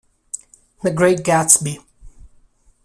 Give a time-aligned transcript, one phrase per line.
[0.81, 1.77] The Great Gatsby